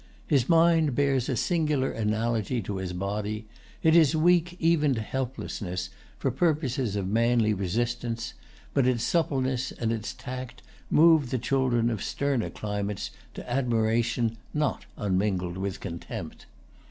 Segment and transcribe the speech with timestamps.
[0.25, 3.45] His mind bears a singular analogy to his body.
[3.83, 8.33] It is weak even to helplessness, for purposes of manly resistance;
[8.73, 14.87] but its suppleness and its tact move the children of sterner climates to admiration not
[14.97, 16.47] unmingled with contempt.